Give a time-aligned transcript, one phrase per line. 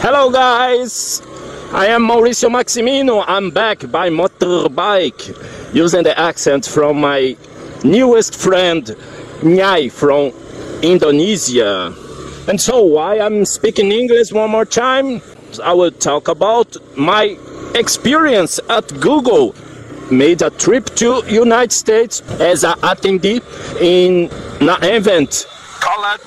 [0.00, 1.20] Hello guys,
[1.72, 3.24] I am Mauricio Maximino.
[3.26, 7.36] I'm back by motorbike using the accent from my
[7.82, 8.84] newest friend
[9.40, 10.32] Nyai from
[10.82, 11.92] Indonesia.
[12.46, 15.20] And so why I'm speaking English one more time,
[15.64, 17.36] I will talk about my
[17.74, 19.56] experience at Google.
[20.12, 23.42] Made a trip to United States as an attendee
[23.80, 24.30] in
[24.60, 25.44] an event
[25.80, 26.20] called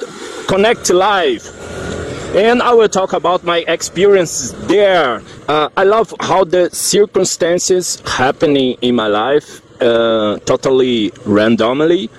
[0.49, 1.60] Connect Live
[2.35, 5.21] and I will talk about my experiences there.
[5.47, 12.09] Uh, I love how the circumstances happening in my life uh, totally randomly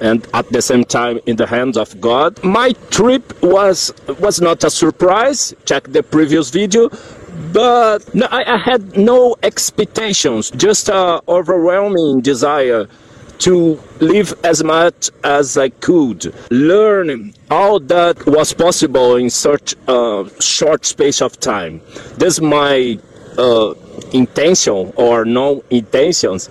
[0.00, 2.42] and at the same time in the hands of God.
[2.42, 5.54] My trip was was not a surprise.
[5.64, 6.88] Check the previous video.
[7.52, 12.88] But no, I, I had no expectations, just an overwhelming desire
[13.38, 20.26] to live as much as I could, learn all that was possible in such a
[20.40, 21.80] short space of time.
[22.16, 22.98] That's my
[23.38, 23.74] uh,
[24.12, 26.48] intention or no intentions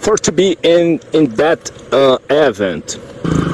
[0.00, 2.98] for to be in in that uh, event.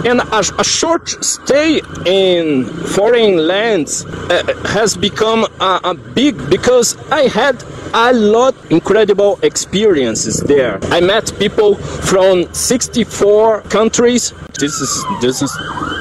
[0.04, 6.96] And a, a, short stay in foreign lands uh, has become a, a big because
[7.10, 7.62] I had
[7.94, 10.78] a lot incredible experiences there.
[10.84, 14.32] I met people from 64 countries.
[14.58, 15.54] This is this is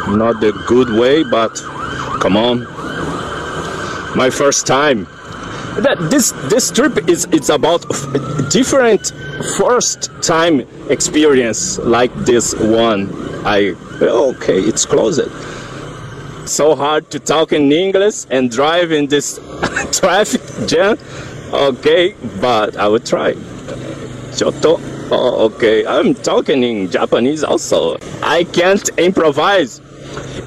[0.07, 1.53] not the good way, but
[2.21, 2.65] come on.
[4.15, 5.07] My first time.
[5.77, 7.85] That this this trip is it's about
[8.49, 9.13] different
[9.57, 13.09] first time experience like this one.
[13.45, 15.31] I okay, it's closed.
[16.45, 19.39] So hard to talk in English and drive in this
[19.93, 20.97] traffic jam.
[21.51, 23.33] Okay, but I will try.
[24.31, 24.79] Chotto.
[25.11, 27.97] Oh, okay, I'm talking in Japanese also.
[28.23, 29.81] I can't improvise.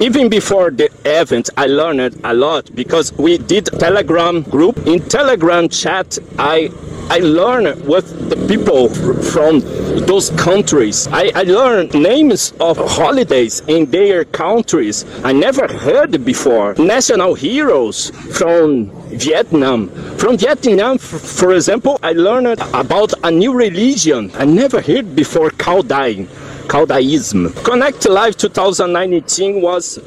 [0.00, 4.78] Even before the event, I learned a lot because we did Telegram group.
[4.86, 6.70] In Telegram chat, I
[7.10, 9.60] I learned with the people from
[10.06, 11.06] those countries.
[11.08, 16.74] I, I learned names of holidays in their countries I never heard before.
[16.79, 19.89] National heroes from Vietnam.
[20.17, 25.86] From Vietnam, for example, I learned about a new religion I never heard before, Cao
[25.86, 26.27] Dai.
[26.68, 27.62] Caodaism.
[27.62, 29.98] Connect Live 2019 was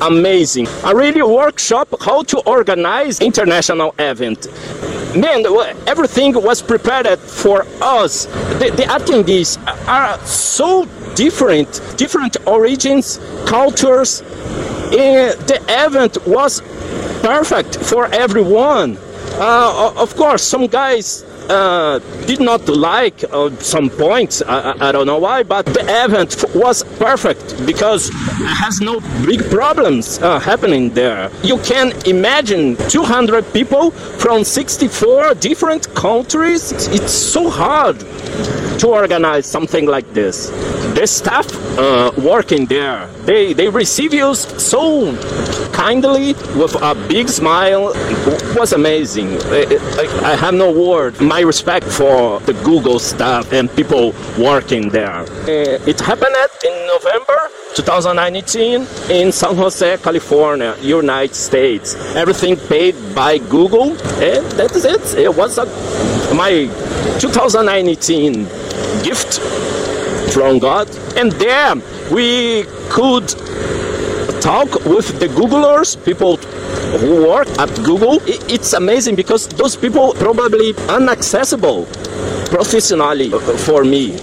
[0.00, 0.66] amazing.
[0.84, 4.46] A really workshop how to organize international event.
[5.16, 5.46] Man,
[5.86, 8.26] everything was prepared for us.
[8.26, 9.56] The, the attendees
[9.88, 10.84] are so
[11.14, 14.20] different, different origins, cultures.
[14.92, 16.60] And the event was
[17.22, 18.98] perfect for everyone.
[19.38, 24.42] Uh, of course, some guys uh, did not like uh, some points.
[24.42, 29.42] I, I, don't know why, but the event was perfect because it has no big
[29.50, 31.30] problems uh, happening there.
[31.42, 36.72] You can imagine 200 people from 64 different countries.
[36.88, 37.98] It's so hard
[38.80, 40.50] to organize something like this.
[40.94, 41.46] The staff
[41.78, 45.14] uh, working there, they, they receive you so
[45.72, 47.92] kindly with a big smile.
[47.94, 49.28] It was amazing.
[49.44, 51.20] I, I, I have no word.
[51.20, 55.20] My respect for the Google staff and people working there.
[55.20, 57.38] Uh, it happened in November
[57.74, 61.94] 2019 in San Jose, California, United States.
[62.14, 63.90] Everything paid by Google,
[64.22, 65.18] and that is it.
[65.18, 65.66] It was a,
[66.34, 66.68] my
[67.20, 68.44] 2019
[69.02, 69.40] gift
[70.32, 71.74] from God, and there
[72.10, 73.28] we could
[74.40, 76.38] talk with the Googlers, people
[76.98, 78.18] who work at Google.
[78.26, 81.86] It's amazing because those people probably inaccessible
[82.50, 83.30] professionally
[83.66, 84.18] for me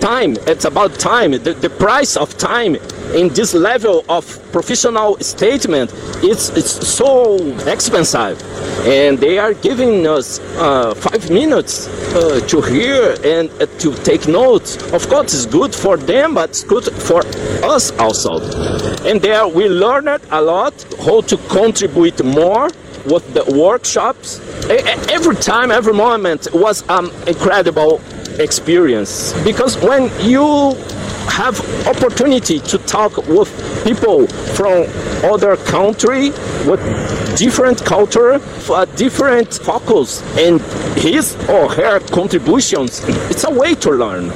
[0.00, 0.36] time.
[0.46, 1.32] It's about time.
[1.32, 2.76] The, the price of time
[3.14, 5.92] in this level of professional statement
[6.22, 7.36] it's it's so
[7.66, 8.40] expensive
[8.86, 14.28] and they are giving us uh, five minutes uh, to hear and uh, to take
[14.28, 17.22] notes of course it's good for them but it's good for
[17.64, 18.38] us also
[19.04, 20.74] and there we learned a lot
[21.04, 22.68] how to contribute more
[23.06, 24.40] with the workshops.
[25.10, 28.00] Every time every moment was um, incredible
[28.38, 29.32] experience.
[29.42, 30.74] Because when you
[31.28, 33.48] have opportunity to talk with
[33.84, 34.84] people from
[35.24, 36.30] other country
[36.66, 36.80] with
[37.38, 38.40] different culture
[38.74, 40.60] a different focus and
[40.98, 44.30] his or her contributions it's a way to learn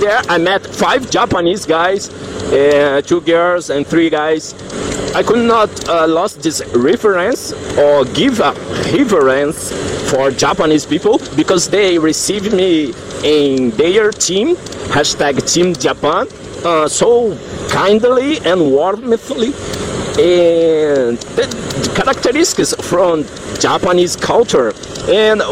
[0.00, 2.10] there i met five japanese guys
[2.52, 4.54] uh, two girls and three guys
[5.12, 8.52] I could not uh, lost this reference or give a
[8.94, 9.72] reference
[10.08, 12.94] for Japanese people because they received me
[13.24, 14.54] in their team,
[14.94, 16.28] hashtag Team Japan,
[16.64, 17.36] uh, so
[17.70, 19.52] kindly and warmly.
[20.18, 23.24] And the characteristics from
[23.58, 24.72] Japanese culture.
[25.08, 25.42] And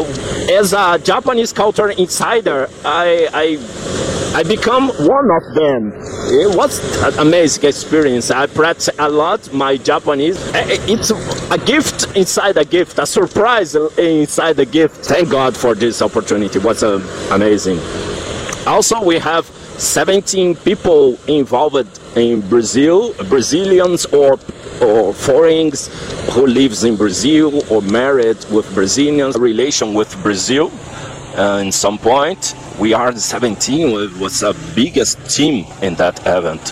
[0.49, 4.08] as a Japanese culture insider, I, I,
[4.39, 5.91] I become one of them.
[6.31, 8.31] It was an amazing experience.
[8.31, 10.37] I practice a lot my Japanese.
[10.55, 11.11] It's
[11.51, 14.95] a gift inside a gift, a surprise inside a gift.
[15.05, 16.57] Thank God for this opportunity.
[16.57, 17.01] It was uh,
[17.31, 17.79] amazing.
[18.65, 24.39] Also, we have 17 people involved in Brazil, Brazilians or
[24.81, 25.89] or foreigners
[26.31, 30.71] who lives in Brazil or married with Brazilians, relation with Brazil.
[31.37, 36.69] Uh, in some point, we are the 17 was the biggest team in that event.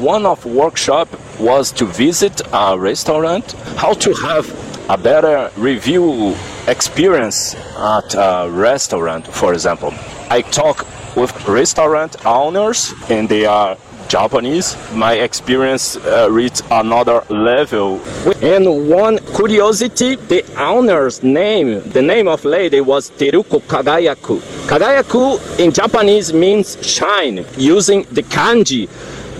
[0.00, 4.46] One of workshop was to visit a restaurant, how to have
[4.88, 6.34] a better review
[6.68, 9.92] experience at a restaurant, for example.
[10.30, 10.86] I talk
[11.16, 13.76] with restaurant owners and they are
[14.08, 18.00] Japanese, my experience uh, reached another level.
[18.40, 24.55] And one curiosity, the owner's name, the name of lady was Teruko Kagayaku.
[24.66, 28.88] Kagayaku in Japanese means shine, using the kanji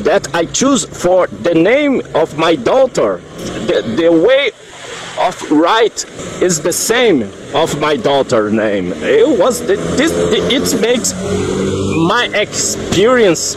[0.05, 3.21] that I choose for the name of my daughter.
[3.67, 4.53] The, the way
[5.19, 6.05] of write
[6.41, 7.23] is the same
[7.55, 8.93] of my daughter name.
[9.03, 11.13] It was the, this, it makes
[12.09, 13.57] my experience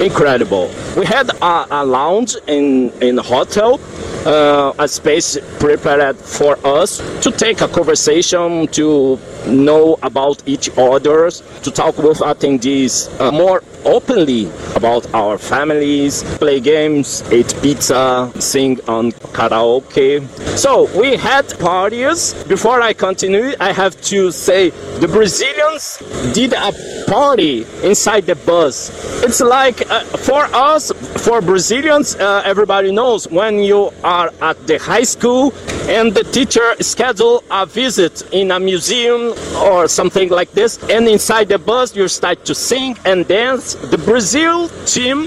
[0.00, 0.70] incredible.
[0.96, 3.80] We had a, a lounge in in the hotel,
[4.26, 11.30] uh, a space prepared for us to take a conversation, to know about each other,
[11.30, 18.78] to talk with attendees uh, more openly about our families, play games, eat pizza, sing
[18.88, 20.26] on karaoke.
[20.56, 22.34] So we had parties.
[22.44, 25.98] Before I continue, I have to say the Brazilians
[26.34, 26.72] did a
[27.06, 28.90] party inside the bus.
[29.24, 30.92] It's like uh, for us,
[31.24, 35.52] for Brazilians, uh, everybody knows when you are at the high school
[35.88, 41.48] and the teacher schedule a visit in a museum or something like this and inside
[41.48, 43.74] the bus you start to sing and dance.
[43.74, 45.24] The brazil team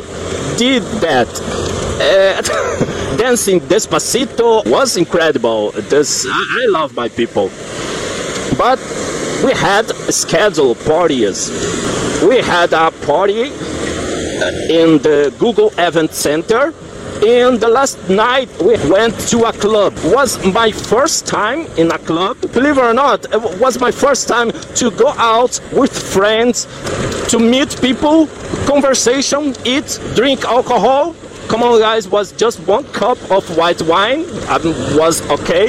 [0.58, 1.28] did that.
[2.02, 5.72] Uh, dancing despacito was incredible.
[5.72, 7.50] This i love my people.
[8.58, 8.80] But
[9.44, 11.50] we had scheduled parties.
[12.24, 13.52] We had a party
[14.70, 16.74] in the google event center
[17.24, 19.94] and the last night we went to a club.
[20.06, 22.42] Was my first time in a club.
[22.54, 26.66] Believe it or not, it was my first time to go out with friends,
[27.30, 28.28] to meet people,
[28.66, 31.16] conversation, eat, drink alcohol.
[31.48, 34.26] Come on, guys, was just one cup of white wine.
[34.48, 34.58] I
[34.96, 35.68] was okay.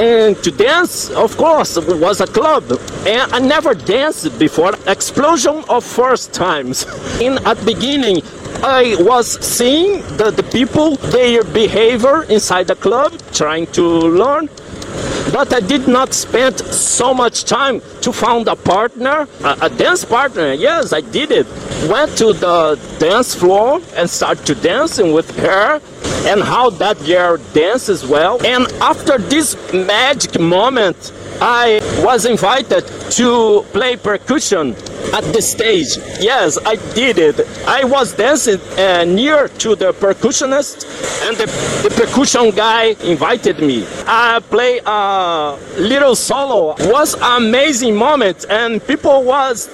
[0.00, 2.64] And to dance, of course, was a club.
[3.06, 4.72] And I never danced before.
[4.86, 6.86] Explosion of first times.
[7.20, 8.22] In at beginning,
[8.64, 14.48] I was seeing the, the people, their behavior inside the club, trying to learn.
[15.32, 20.04] But I did not spend so much time to find a partner, a, a dance
[20.04, 20.52] partner.
[20.52, 21.46] Yes, I did it.
[21.90, 25.80] Went to the dance floor and started to dancing with her
[26.26, 28.44] and how that girl dances well.
[28.46, 34.76] And after this magic moment, I was invited to play percussion
[35.12, 35.96] at the stage.
[36.20, 37.40] Yes, I did it.
[37.66, 40.84] I was dancing uh, near to the percussionist,
[41.26, 41.46] and the,
[41.86, 43.86] the percussion guy invited me.
[44.06, 46.74] I play a little solo.
[46.78, 49.68] It was amazing moment, and people was,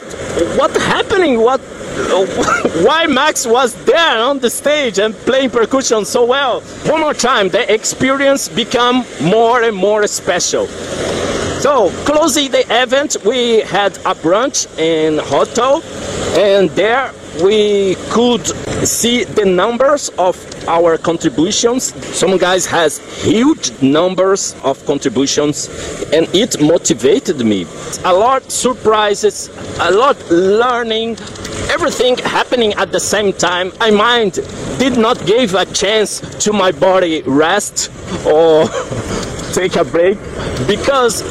[0.59, 1.41] what happening?
[1.41, 1.61] What?
[2.85, 6.61] why Max was there on the stage and playing percussion so well.
[6.87, 10.69] One more time, the experience become more and more special.
[11.61, 15.83] So, closing the event, we had a brunch in hotel,
[16.39, 17.13] and there
[17.43, 18.47] we could
[18.87, 20.37] see the numbers of
[20.69, 21.93] our contributions.
[22.17, 25.69] Some guys has huge numbers of contributions,
[26.13, 27.67] and it motivated me.
[28.05, 29.51] A lot surprises,
[29.81, 31.17] a lot learning,
[31.71, 33.73] everything happening at the same time.
[33.81, 34.35] My mind
[34.79, 37.91] did not give a chance to my body rest
[38.25, 38.69] or
[39.53, 40.19] take a break
[40.67, 41.23] because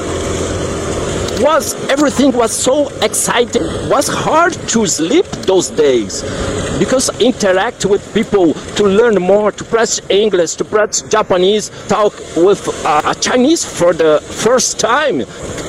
[1.40, 6.24] was everything was so exciting was hard to sleep those days.
[6.80, 12.68] Because interact with people to learn more to practice english to practice japanese talk with
[12.86, 15.22] uh, chinese for the first time.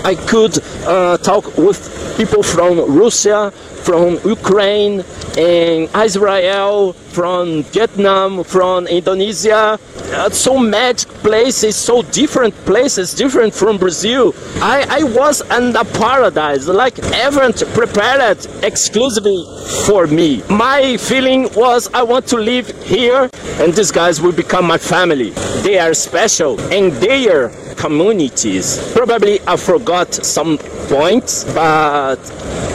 [0.04, 1.78] I could uh, talk with
[2.16, 3.52] people from russia
[3.88, 5.00] from ukraine
[5.38, 9.78] and israel from vietnam from indonesia
[10.12, 14.34] uh, so magic places, so different places, different from Brazil.
[14.56, 19.44] I, I was in a paradise, like event prepared exclusively
[19.84, 20.42] for me.
[20.48, 23.28] My feeling was I want to live here
[23.60, 25.30] and these guys will become my family.
[25.62, 28.92] They are special and their communities.
[28.92, 30.58] Probably I forgot some
[30.88, 32.18] points, but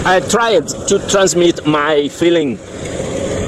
[0.05, 2.57] I tried to transmit my feeling.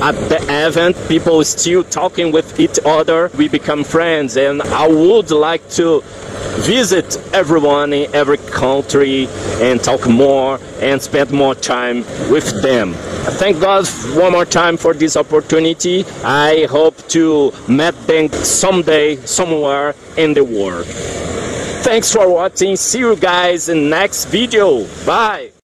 [0.01, 3.31] At the event people still talking with each other.
[3.37, 6.03] We become friends and i would like to
[6.59, 9.27] visit everyone in every country
[9.61, 12.93] and talk more and spend more time with them.
[13.39, 16.05] Thank god one more time for this opportunity.
[16.23, 20.87] I hope to meet them someday somewhere in the world
[21.85, 22.75] thanks for watching.
[22.75, 24.85] See you guys in next video.
[25.05, 25.51] Bye